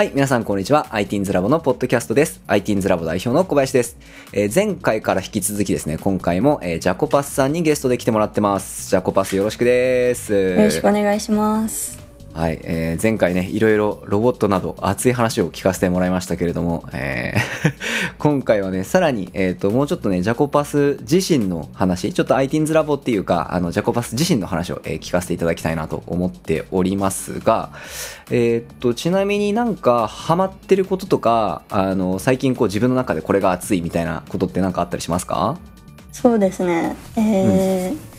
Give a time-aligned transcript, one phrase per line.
[0.00, 0.86] はい、皆さんこんにちは。
[0.92, 2.40] ITINS ラボのポッドキャストです。
[2.46, 3.98] ITINS ラボ代表の小林です。
[4.32, 8.88] えー前回から引き続きですね、今回も、えージャコパスさんにゲストで来てもらってます。
[8.88, 10.32] ジャコパスよろしくです。
[10.32, 11.99] よろしくお願いします。
[12.32, 17.72] はい、えー前回ね、いろいろロボットなど熱い話を聞かせてもらいましたけれども、えー
[18.18, 27.70] 今回はね、さらに、えっ、と、もうちょっとね、ジャコパス自身の話、ちょっと ITINS ラボっていうか、あの、ジャコパス自身の話を、えー聞かせていただきたいなと思っておりますが、
[28.30, 35.58] えっ、と、ちなみになんか、ハマってることとか、あの、最近こう自分の中でこれが熱いみたいなことってなんかあったりしますか？
[36.12, 36.96] そうですね。
[37.16, 38.10] えー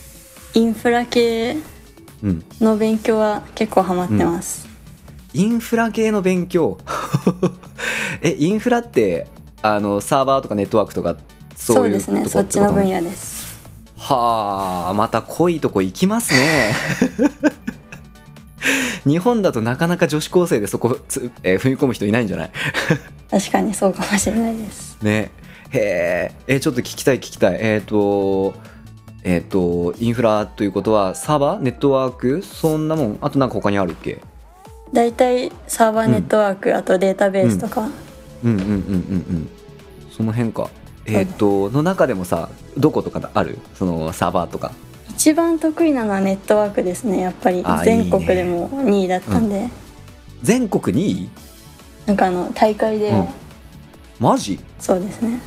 [0.53, 1.63] インフラ系うん。
[2.23, 4.67] の勉強は結構ハマってます。
[5.33, 6.77] インフラ系の勉強？
[8.21, 9.27] えインフラって
[9.61, 11.15] あのサーバーとかネットワークとか
[11.55, 12.25] そそうういうですね。
[12.27, 13.41] そっちの分野です。
[13.97, 16.73] はあまた濃いとこ行きますね。
[19.05, 22.51] 日本だとなかなか女子高生でそこつ、えー踏み込む人いないんじゃない？
[23.31, 24.97] 確かにそうかもしれないです。
[25.01, 25.31] ね。
[25.71, 27.57] へええちょっと聞きたい聞きたい。
[27.61, 28.53] えっ、と
[29.23, 34.19] えっ、とインフラということはサーバーネットワークそんなもんあとなんか他にあるっけ？
[34.93, 37.89] だいたいサーバーネットワーク、あとデータベースとか、
[38.43, 38.51] うん。
[38.51, 39.49] うんうんうんうん
[40.11, 40.69] その辺か。
[41.05, 43.57] えっ、との中でもさどことかある？
[43.75, 44.71] そのサーバーとか。
[45.09, 47.19] 一番得意なのはネットワークですね。
[47.21, 47.61] やっぱり。
[47.63, 49.69] あ全国でも2位だったんで、
[50.41, 51.29] 全国2位？
[52.07, 53.27] なんかあの大会で、うん。
[54.19, 54.59] マジ？
[54.79, 55.39] そうですね。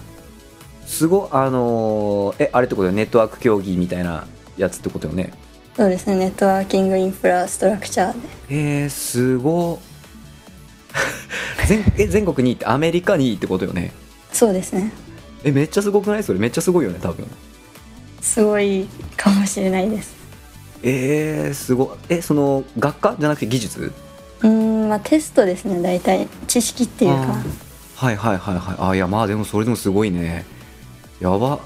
[0.87, 5.33] すごあのーえあれってことよネットワーク競技みたいなやつってことよね？
[5.77, 6.17] そうですね。
[6.17, 8.19] ネットワーキングインフラストラクチャーで。
[8.51, 9.81] えー、すご。
[11.67, 13.93] 全え全国2位ってアメリカ2位ってことよね？
[14.33, 14.93] そうですね。
[15.43, 16.23] えめっちゃすごくない？
[16.23, 16.39] それ。
[16.39, 17.27] めっちゃすごいよね多分。
[18.21, 20.15] すごいかもしれないです。
[20.83, 21.87] えー、すご。
[21.87, 23.93] いえその学科じゃなくて技術？
[24.43, 26.29] うーんまあテストですね大体。
[26.47, 27.35] 知識っていうか。
[27.97, 28.77] はいはいはいはい。
[28.91, 30.45] あいやまあでもそれでもすごいね
[31.21, 31.61] やば。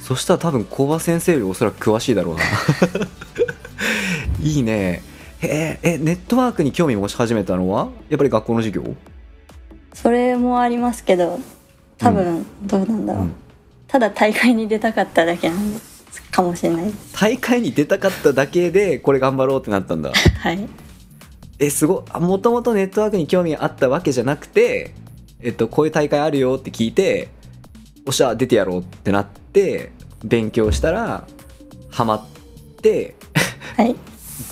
[0.00, 2.42] そしたら多分小葉先生よりおそらく詳しいだろうな。
[4.42, 5.02] いいね。
[5.40, 7.88] へええネットワークに興味持ち始めたのは？
[8.08, 8.94] やっぱり学校の授業？
[9.92, 11.38] それもありますけど
[11.96, 13.32] 多分どうなんだろう、うん。
[13.86, 20.12] ただ大会に出たかっただけなんですかもしれない大会に出たかっただけでこれ頑張ろうってなったんだ。
[20.40, 20.68] はい。
[21.58, 22.20] えすごい。
[22.20, 24.94] もともとネットワークに興味あったわけじゃなくて
[25.40, 27.28] えっとこういう大会あるよって聞いて
[28.08, 29.92] おっしゃ出てやろうってなって
[30.24, 31.26] 勉強したら
[31.90, 32.26] ハマっ
[32.82, 33.14] て
[33.76, 33.94] はい。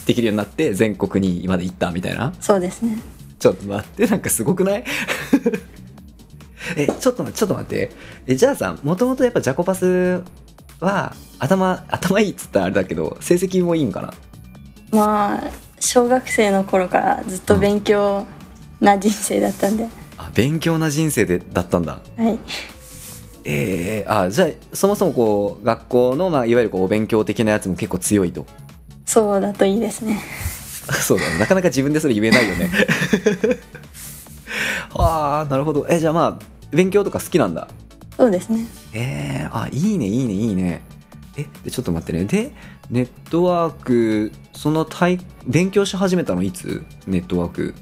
[0.05, 2.33] できるようになって全国にまで行ったみたいな。
[2.41, 2.99] そうですね。
[3.39, 4.85] ちょっと待ってなんかすごくない？
[6.77, 7.91] えちょっと待ってちょっと待って。
[8.27, 10.23] えじゃあさもともとやっぱジャコパス
[10.81, 14.13] は頭頭いいっつったらあれだけど成績もいいんかな？
[14.93, 15.51] まあ
[15.81, 18.27] 小学生の頃からずっと勉強
[18.81, 19.87] な人生だったんで、
[20.19, 22.01] あ勉強な人生でだったんだ。
[22.17, 22.39] はい
[23.49, 28.45] えー、あじゃあそもそもこう学校の、まあ、いわゆるこうお勉強的なやつも結構強いと。
[29.05, 30.21] そうだといいですね。
[31.01, 31.39] そうだね。
[31.39, 32.71] なかなか自分でそれ言えないよね。
[34.95, 35.87] ああなるほど。
[35.89, 37.69] えじゃあまあ勉強とか好きなんだ？
[38.17, 38.67] そうですね。
[38.93, 40.83] えー、あいいねいいねいいね。
[41.37, 42.25] えでちょっと待ってね。
[42.25, 42.53] で
[42.91, 46.83] ネットワークその対勉強し始めたのいつ？
[47.07, 47.75] ネットワーク。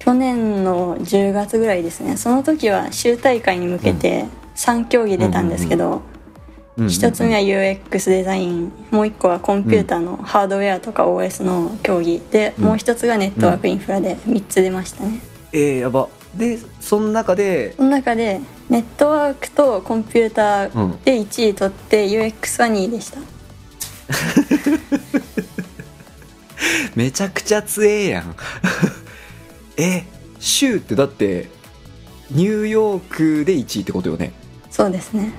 [0.00, 2.16] 去年の10月ぐらいですね。
[2.16, 4.24] その時は州大会に向けて
[4.58, 6.02] 3競技出たんですけど、
[6.88, 12.64] 一つ目は UX デザインもう一個はコンピューターのハードウェアとか OS の競技で、うん。
[12.64, 15.20] もう一つがネットワークインフラで3つ出ましたね、
[15.52, 16.08] えー、やば。
[16.36, 23.18] でその中でその中でネットワークとコンピューターで1位取って UX は2位でした。
[26.94, 28.36] めちゃくちゃ強えやん。
[29.78, 30.04] え
[30.38, 31.48] 州ってだって
[32.30, 34.32] ニューヨークで1位ってことよね
[34.78, 35.32] そうですね。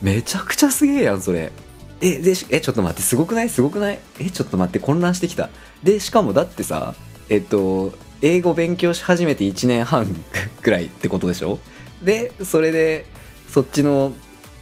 [0.00, 1.52] めちゃくちゃすげえやんそれ。
[2.00, 3.50] えでしえちょっと待ってすごくない？
[3.50, 3.98] すごくない？
[4.18, 5.50] えちょっと待って混乱してきた。
[5.82, 6.94] でしかもだってさ
[7.28, 7.92] えっと
[8.22, 10.06] 英語勉強し始めて1年半
[10.62, 11.58] くらいってことでしょ？
[12.02, 13.04] でそれで
[13.48, 14.14] そっちの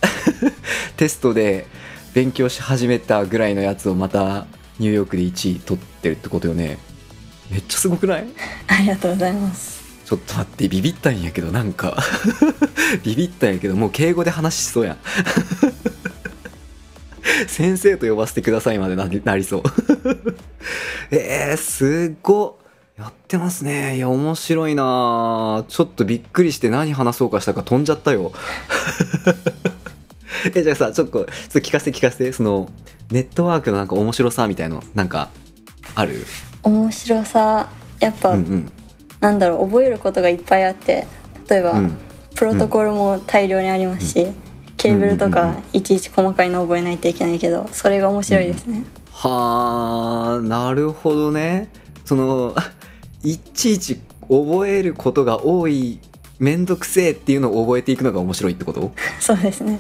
[0.99, 1.67] テストで
[2.13, 4.47] 勉強し始めたぐらいのやつをまた
[4.81, 6.79] ニューヨークで1位取ってるってことよね。
[7.49, 8.27] めっちゃすごくない？
[8.67, 9.80] ありがとうございます
[10.11, 11.97] ちょっと待ってビビったんやけどなんか。
[13.05, 14.95] ビビったんやけどもう敬語で話しそうや。
[14.95, 14.99] ん
[17.47, 19.63] 先生と呼ばせてくださいまでななりそう。
[21.15, 22.17] えー、すっ。
[22.25, 22.59] ご
[22.99, 23.99] やってますね。
[23.99, 25.65] いや面白いな。
[25.69, 28.33] ちょっとびっくりして何話そうかしたか飛んじゃったよ。
[30.53, 32.33] えじゃあさちょっとちょっと聞かせて聞かせて。
[32.33, 32.69] その
[33.13, 35.29] ネットワークのなんか面白さみたいのなんか
[35.95, 36.27] ある？
[36.65, 37.69] 面白さ。
[38.01, 38.73] やっぱ、うんうん
[39.21, 41.07] なんだろう覚えることがいっぱいあって
[41.49, 41.97] 例えば、うん。
[42.37, 44.27] プロトコルも大量にありますし、
[44.79, 45.65] ケーブルとかうんうんうんうん。
[45.75, 51.69] いちいち細かいの覚えないといけないけどそれが面白いですね、はあなるほどね。
[52.05, 52.55] その
[53.23, 55.99] いちいち覚えることが多い
[56.39, 58.93] めんどくせえっていうのを覚えていくのが面白いってこと？
[59.21, 59.79] そうですね。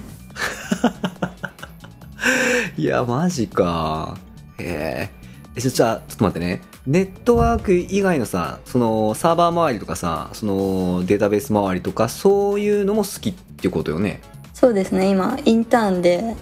[2.76, 4.18] いやマジか。
[4.58, 5.19] へえ
[5.56, 6.62] えじゃあちょっと待ってね。
[6.86, 14.20] ネットワーク以外のさそのサーバー周りとかさそのデータベース周りとかそういうのも好きってことよね。
[14.54, 15.08] そうですね。
[15.08, 16.36] 今インターンで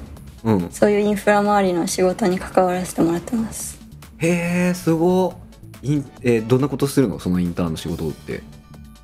[0.44, 0.70] うん。
[0.70, 3.81] そういうインフラ周りの仕事に関わらせてもらってます。
[4.19, 5.34] へえすご
[5.82, 7.19] インえーどんなことするの？
[7.19, 8.43] そのインターンの仕事って。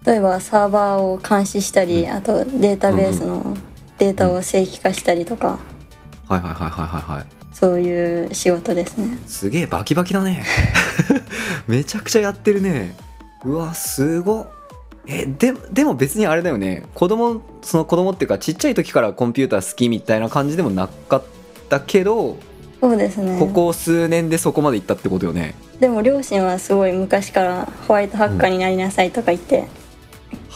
[0.05, 3.57] 例えばサーバーを監視したり、あとデータベースの
[3.97, 5.59] データを正規化したりとか、
[6.29, 9.17] はいはいはいはいはいはいそういう仕事ですね。
[9.27, 10.45] すげえバキバキだね。
[11.67, 12.95] めちゃくちゃやってるね。
[13.45, 14.49] うわすごっ。
[15.07, 16.83] えででも別にあれだよね。
[16.95, 21.23] 子供その子供っていうかちっちゃい時からコンピューター好きみたいな感じでもなかっ
[21.69, 22.39] たけど、
[22.81, 23.39] そうですね。
[23.39, 25.55] ここ数年でそこまで行ったってことよね。
[25.79, 29.69] でも両親はすごい昔からホワイトハッカーになりなさいとか言って、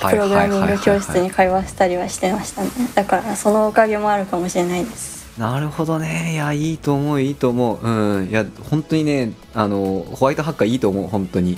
[0.01, 2.71] プログラミング教室に通わせたりはしてましたね。
[2.95, 6.33] だからそのおかげもあるかもしれないですなるほどね。
[6.33, 7.79] いやいいと思ういいと思う。
[7.81, 8.29] うん。
[8.29, 11.57] いや本当にねあのホワイトハッカーいいと思う本当に。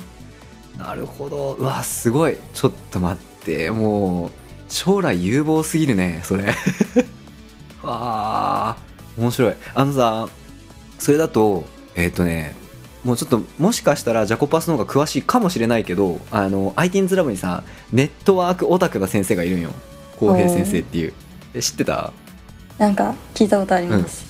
[0.78, 1.54] なるほど。
[1.54, 2.36] うわすごい。
[2.52, 3.70] ちょっと待って。
[3.70, 4.30] もう
[4.68, 6.44] 将来有望すぎるねそれ。
[7.82, 8.76] わあ。
[9.16, 9.54] 面白い。
[9.74, 10.28] あのさ
[10.98, 12.54] それだとえっ、とね
[13.02, 19.70] もうちょっともしかしたらジャコパスの方が詳しいかもしれないけどあの ITINS ラボにさネットワークオタクな先生がいるんよ。
[20.18, 21.14] 浩平先生っていう。
[21.54, 22.12] え知ってた？
[22.80, 24.24] なんか聞いたことあります、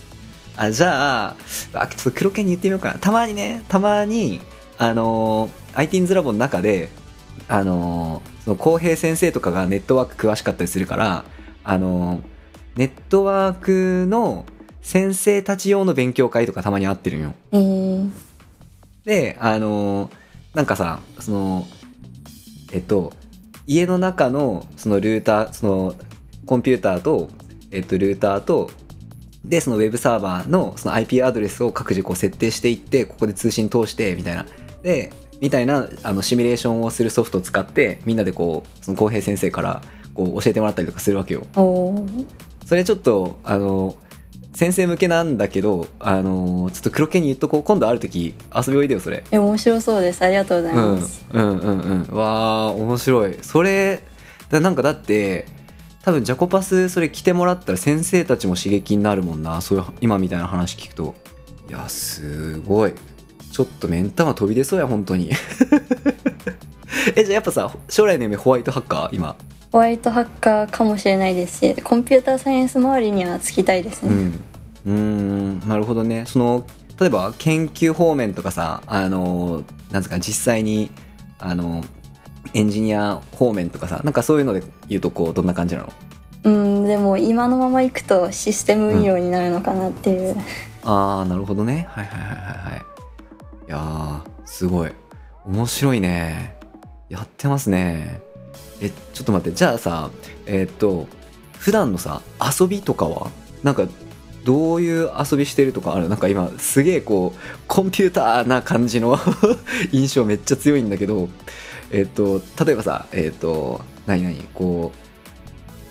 [0.56, 1.37] あじゃあ
[1.75, 2.99] あちょっと黒犬に言ってみようかな。
[2.99, 4.41] たまにねたまに
[4.76, 6.88] あのー ITINS ラボの中で
[7.47, 11.25] あのーその浩平先生とかがネットワーク詳しかったりするから
[11.62, 12.23] あのー
[12.75, 14.47] ネットワークの
[14.82, 17.35] 先生たち用の勉強会とかたまにあってるんよ。
[17.53, 18.11] えー、
[19.05, 20.11] であのー
[20.55, 21.69] なんかさその
[22.73, 23.12] えっと
[23.69, 25.94] 家の中のそのルーターその
[26.46, 27.31] コンピューターと、
[27.70, 28.70] えっと、ルーターと
[29.44, 34.46] でそのウェブサーバーのその IP アドレスを各自こう設定していってここで通信通してみたいな。
[34.82, 39.82] でみたいなあのシミュレーションをするソフトを使ってみんなでこうその浩平先生から
[40.14, 41.46] こう教えてもらったりとかするわけよ。
[42.67, 43.96] それちょっとあの
[44.52, 47.62] 先生向けなんだけどあのちょっと黒犬に言っとこう。
[47.62, 49.25] 今度ある時遊びおいでよそれ。
[49.31, 50.22] え面白そうです。
[50.22, 53.38] ありがとうございうんます、うんうんうんわあ面白い。
[53.40, 54.02] それ
[54.50, 55.46] だなんかだって
[56.02, 59.61] 多分ジャコパスそれ来てもらったら先生たちも刺激になるもんな。
[59.61, 61.14] そういう今みたいな話聞くと。
[61.69, 62.94] いやすごい。
[63.52, 65.31] ちょっと目ん玉飛び出そうや本当に。
[67.17, 69.37] えじゃあやっぱさ将来の夢ホワイトハッカー今？
[69.73, 74.32] ホワイトハッカーかもしれないですしコンピューターサイエンス周りにはつきたいですね、
[74.85, 75.61] うん。
[75.69, 76.25] なるほどね。
[76.26, 76.67] その
[76.99, 80.91] 例えば研究方面とかさあのなんですか実際に
[81.38, 81.85] あの
[82.55, 85.93] エンジニア方面とかさなんかそういうので言うとこうどんな感じなの？
[86.43, 90.37] うんでも今のままいくとシステム運用になるのかなっていう、
[90.85, 91.87] ああなるほどね。
[91.91, 92.81] はいはいはいはいはい。
[93.69, 94.93] いやーすごい。
[95.47, 96.56] 面白いね。
[97.09, 98.20] やってますね。
[98.81, 99.55] えちょっと待って。
[99.55, 100.11] じゃあさ
[100.47, 101.09] えーっと
[101.59, 102.23] 普段のさ
[102.59, 103.31] 遊びとかは
[103.63, 103.87] なんか
[104.44, 106.09] どういう遊びしてるとかある？
[106.09, 109.19] なんか今すげえこうコンピューターな感じの
[109.93, 111.29] 印象めっちゃ強いんだけど
[111.91, 114.93] えーっと例えばさえーっと何何こ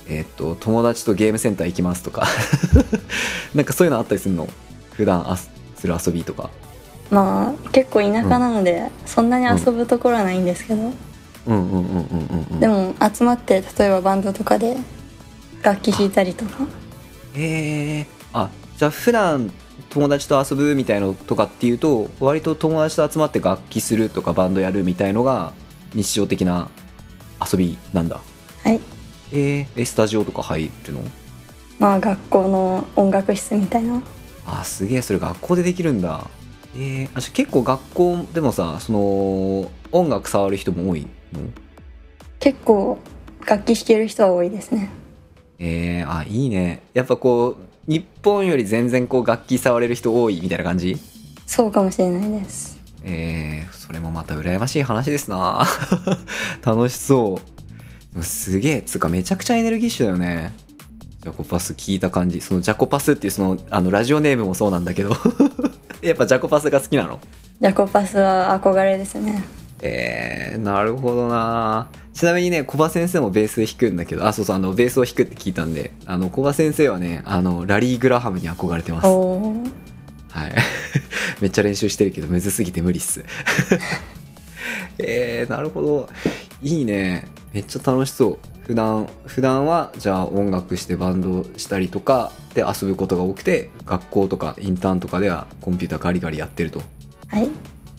[0.08, 2.28] うえーっと友達とゲームセンター行きますとか。
[3.56, 4.48] なんかそういうのあったりするの？
[4.94, 6.50] 普段あすする遊びとか。
[7.10, 10.92] まあ結構田舎なので、そんなに遊ぶところはないんですけど、うん。
[11.48, 12.60] うんうんうんうんうん。
[12.60, 14.78] でも集まって例えばバンドとかで
[15.64, 16.68] 楽器弾いたりとか。
[17.34, 19.52] へえあじゃあ普段
[19.90, 25.54] 友達と遊ぶみたいのとかっていうと割と友達と集まって楽器するとかバンドやるみたいのが
[25.94, 26.70] 日常的な
[27.52, 28.20] 遊びなんだ。
[28.64, 28.80] はい。
[29.32, 31.02] えーえスタジオとか入るの？
[31.80, 34.02] まあ学校の音楽室みたいな。
[34.46, 36.28] あすげえそれ学校でできるんだ。
[36.76, 41.42] えー、あ結構学校でもさその音楽触る人も多いの？
[42.40, 42.98] 結構
[43.46, 44.90] 楽器弾ける人は多いですね。
[45.60, 46.84] えー、あいいね。
[46.94, 50.98] やっぱこう日本より全然こう楽器触れる人多いみたいな感じ？
[51.46, 55.66] そうかもしれないですえー、それもまた羨ましい話ですな。
[56.66, 57.40] 楽しそ
[58.18, 58.24] う。
[58.24, 60.54] すげえつうかめちゃくちゃエネルギッシュだよね。
[61.22, 62.42] ジャコパス聞いた感じ。
[62.42, 65.16] そのジャコパスっていうそのあのラジオネームもそうなんだけど。
[66.02, 67.20] やっぱジャコパスが好きなの？
[67.62, 69.44] ジャコパスは憧れですね。
[69.82, 71.88] えー、なるほどな。
[72.14, 79.08] ちなみにね、小葉先生もベース弾くんだけど、あ、そうそう、あの、ベースを弾くって聞いたんで、あの、小葉先生はね、あの、ラリー・グラハムに憧れてます。
[79.08, 80.54] はい。
[81.42, 83.24] めっちゃ練習してるけど、むずすぎて無理っす。
[85.00, 86.10] えー、なるほど。
[86.62, 87.28] いいね。
[87.54, 88.38] めっちゃ楽しそう。
[88.64, 96.82] 普段、普段は、じゃあ音楽してバンドしたりとかで遊ぶことが多くて、学校とかインターンとかではコンピューターガリガリやってると。
[97.28, 97.50] はい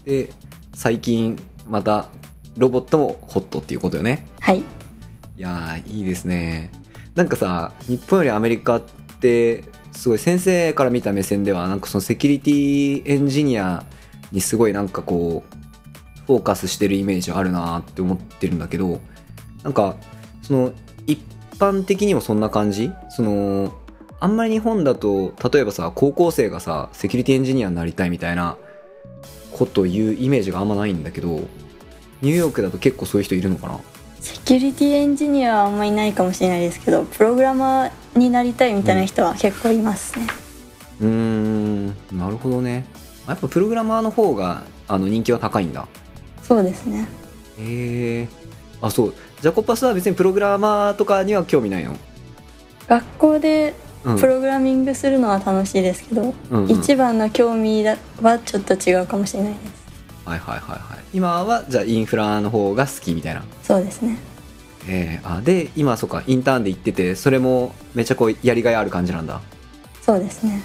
[0.05, 0.31] で、
[0.75, 2.09] 最近、また、
[2.57, 4.27] ロボットもホットっていうことよね。
[4.41, 4.63] はいい
[5.37, 6.71] やー、いいですね。
[7.15, 8.83] なんかさ、日本よりアメリカっ
[9.21, 13.85] て、すごい先生から見た目線では、なんかそのセキュリティエンジニア
[14.33, 15.57] にすごいなんかこう、
[16.27, 19.01] フォーカスしてるイメージあるなって思ってるんだけど、
[19.63, 19.97] なんか、
[20.43, 20.73] その、
[21.07, 21.21] 一
[21.59, 22.91] 般的にもそんな感じ？
[23.11, 23.75] その、
[24.21, 28.57] あんまり日本だと、例えばさ、高校生がさ、セキュリティエンジニアになりたいみたいな
[29.53, 31.41] こと言うイメージがあんまないんだけど、
[32.23, 33.81] ニューヨークだと結構そういう人いるのかな？
[34.21, 40.27] セキュリティエンジニアはあんまりいないかもしれないですけどプログラマーになりたいみたいな人は結構いますね、
[41.01, 42.85] うーんなるほどね。
[43.27, 45.87] やっぱプログラマーの方があの人気は高いんだ。
[46.43, 47.07] そうですね。
[47.59, 48.29] へえ
[48.83, 49.15] あそう。
[49.41, 51.97] ジャコパスは別にプログラマーとかには興味ないの？
[52.89, 53.75] 学校で
[54.05, 54.19] うん。
[54.19, 56.71] プログラミングするのは楽しいですけど、うんうん。
[56.71, 59.80] 一番の興味だはちょっと違うかもしれないです
[60.31, 61.05] はいはいはいはい。
[61.13, 63.43] 今はじゃあインフラの方が好きみたいな。
[63.63, 64.17] そうですね。
[64.89, 69.41] えー、あで今そうかインターンで行っててそれもめっちゃこうやりがいある感じなんだ。
[70.03, 70.63] そうですね。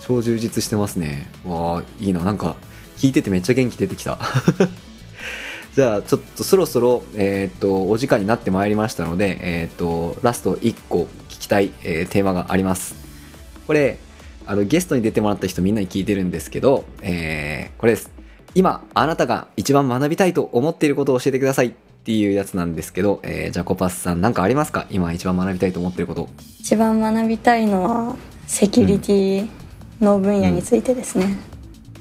[0.00, 1.28] 超充実してますね。
[1.44, 2.20] わあいいな。
[2.20, 2.56] なんか
[2.96, 4.18] 聞いててめっちゃ元気出てきた。
[5.74, 12.94] じゃあちょっとそろそろ、えーっとお時間になってまいりましたので、えーっとラスト1個聞きたい、えーテーマがあります。
[13.66, 13.98] これ
[14.44, 18.10] あのゲストに出てもらった人みんなに聞いてるんですけど、えーこれです
[18.54, 21.72] 今あなたが一番学びたいと思っていることを教えてくださいっ
[22.04, 24.86] ていうやつなんですけど、えージャコパスさん何かありますか？
[24.90, 26.28] 今一番学びたいと思っていること
[26.60, 28.16] 一番学びたいのは
[28.46, 29.48] セキュリティ
[30.00, 31.38] の分野についてですね、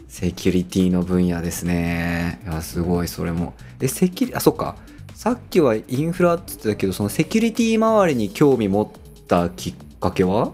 [0.08, 2.42] セキュリティの分野ですね。
[2.46, 3.54] いや、すごい、それも。
[3.80, 4.76] え、セキュリ、あ、そっか。
[5.14, 10.52] さっきはインフラって言ってたけど、そのセキュリティ周りに興味持ったきっかけは？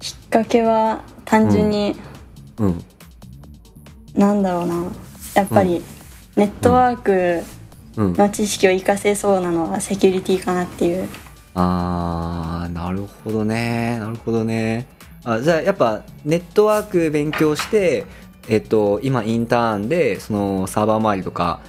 [0.00, 1.94] きっかけは単純に、
[2.58, 2.84] うん。
[4.14, 4.84] なんだろうな
[5.34, 5.82] やっぱり
[6.36, 7.42] ネットワーク
[7.96, 8.12] うん。
[8.14, 11.08] の知識を活かせそうなのはセキュリティかなっていう
[11.54, 13.98] あー、なるほどね。
[13.98, 14.86] なるほどね。
[15.24, 18.06] あ、じゃあ、やっぱ、ネットワーク勉強して、
[18.48, 21.60] えっと、今、インターンで、その、サーバー周りとか、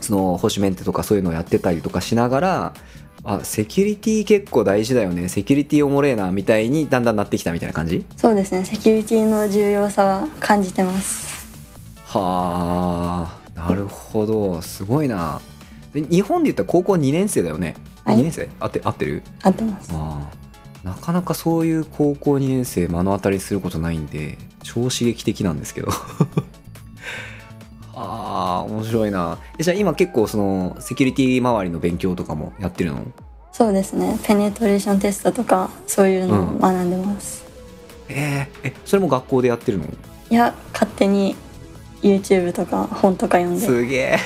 [0.00, 2.74] その、保守メンテとかそういうのをやってたりとかしながら、
[3.22, 5.28] あ、セキュリティ結構大事だよね。
[5.28, 8.04] セキュリティおもれえな、みたいにだんだんなってきたみたいな感じ？
[8.16, 11.35] そうですねセキュリティの重要さは感じてます
[12.08, 14.62] はあ、なるほど。
[14.62, 15.40] すごいな。
[15.92, 17.74] で日本で言ったら高校2年生だよね。
[18.04, 18.16] はい。
[18.18, 18.48] 2年生？
[18.60, 19.22] 合って、合ってる？
[19.42, 19.90] 合ってます。
[19.92, 20.86] ああ。
[20.86, 25.88] なかなかそういう高校2年生目の当たりすることないんで超刺激的なんですけど。
[27.98, 29.38] ああ面白いな。
[29.58, 33.00] えじゃあ今結構そのセキュリティ周りの勉強とかもやってるの？
[33.52, 34.16] そうですね。
[34.22, 37.44] ペネトレーションテストとかそういうのを学んでます、
[38.08, 39.84] えーえそれも学校でやってるの？
[40.30, 41.34] いや勝手に
[42.02, 43.66] YouTube とか本とか読んで。
[43.66, 44.18] すげえ。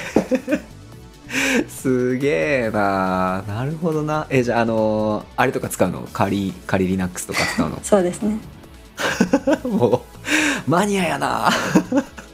[1.69, 2.29] すげ
[2.67, 3.43] えな。
[3.47, 4.27] なるほどな。
[4.31, 6.07] えじゃああのーあれとか使うの？
[6.13, 7.79] 仮仮 Linux とか使うの？
[7.83, 8.39] そうですね。
[9.65, 10.03] も
[10.67, 11.51] うマニアやな。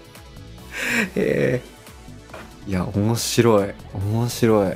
[1.15, 2.71] えー。
[2.71, 3.69] いや面白い。
[3.95, 4.73] 面白い。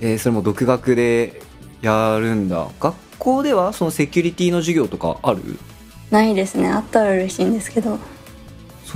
[0.00, 1.40] えーそれも独学で
[1.82, 2.66] やるんだ。
[2.80, 5.58] 学校ではそのセキュリティの授業とかある？
[6.10, 6.68] ないですね。
[6.68, 7.98] あったら嬉しいんですけど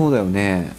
[0.00, 0.72] そうだよね。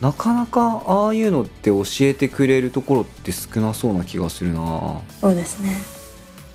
[0.00, 5.00] なかなかああいうのって教えてくれるところって少なそうな気がするな。
[5.20, 5.76] そうですね。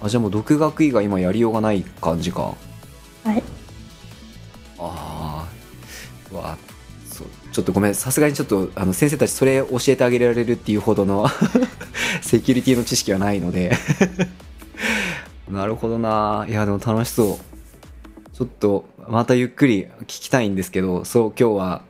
[0.02, 2.54] あじゃあもう独学以外今やりようがない感じか。
[3.24, 3.42] はい。
[4.78, 5.48] ああ
[6.34, 6.58] うわ
[7.10, 7.96] そうちょっとごめん。
[7.96, 11.30] さすがにちょっとあの先生たちそれ教えてあげられるっていうほどの
[12.22, 13.72] セキュリティの知識はないので。
[15.50, 16.46] なるほどな。
[16.50, 17.55] いやでも楽しそう
[18.36, 21.82] ちょっとまたゆっくり聞きたいんですけどそう今日は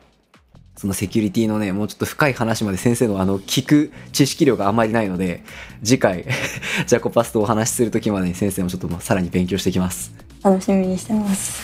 [0.76, 5.42] そのセキュリティのねもうちょっと深い話まで先生のあの聞く知識量があんまりないので
[5.82, 6.24] 次回
[6.86, 10.12] ジャコパスとお話しする時までに先生もちょっともうさらに勉強してきます。
[10.44, 11.60] 楽しみにしてます。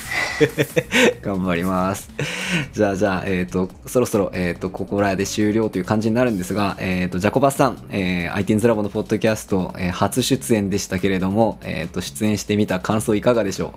[1.23, 2.11] 頑張ります。
[2.73, 13.73] じゃあ、じゃあ、えっ、と、そろそろ、えっ、と、ここらで終了という感じになるんですが、えっ、と、ジャコバスさん、えー、IT's ラボのポッドキャスト、えー初出演でしたけれども、えっ、と、出演してみた感想いかがでしょ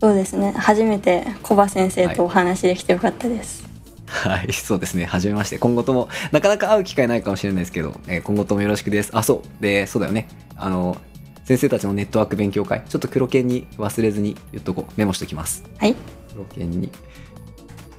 [0.00, 3.70] そうですね初めてコバ先生とお話できてよかったです、
[4.10, 5.04] はい、 そうですね。
[5.04, 5.58] はじめまして。
[5.58, 9.10] 今後とも、なかなか会う機会ないかもしれないですけど、えー今後ともよろしくです。
[9.12, 9.62] あ、そう。
[9.62, 10.28] で、そうだよね。
[10.56, 10.96] あの、
[11.44, 14.92] 先生たちのネットワーク勉強会、ちょっと黒剣に忘れずに言っとこう。
[14.96, 15.64] メモしときます。
[15.78, 15.94] はい
[16.32, 16.90] 黒剣に、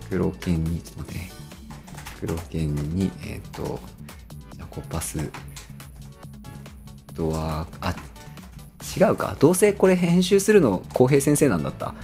[0.09, 1.31] 黒剣に、ちょっと待ってね。
[2.19, 3.79] 黒剣に、えっ、と、
[4.55, 5.19] じゃあコパス、
[7.15, 7.95] とは、あ、
[8.97, 9.35] 違うか。
[9.39, 11.93] どうせこれ編集するの、浩平先生なんだった。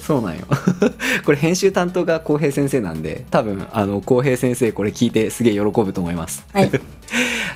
[0.00, 0.46] そうなんよ。
[1.24, 6.44] これ編集担当が浩平先生なんで、多分、あの、浩平先生これ聞いてすげえ喜ぶと思います。
[6.52, 6.70] はい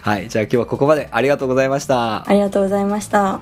[0.02, 0.28] はい。
[0.28, 2.32] じゃあ今日はここまでありがとうございましたあ。
[2.32, 3.40] りがとうございました